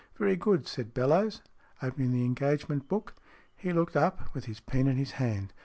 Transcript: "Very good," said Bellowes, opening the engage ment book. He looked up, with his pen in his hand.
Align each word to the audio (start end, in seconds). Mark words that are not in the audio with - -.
"Very 0.17 0.35
good," 0.35 0.67
said 0.67 0.95
Bellowes, 0.95 1.41
opening 1.79 2.09
the 2.11 2.25
engage 2.25 2.67
ment 2.67 2.87
book. 2.87 3.13
He 3.55 3.71
looked 3.71 3.95
up, 3.95 4.33
with 4.33 4.45
his 4.45 4.59
pen 4.59 4.87
in 4.87 4.97
his 4.97 5.11
hand. 5.11 5.53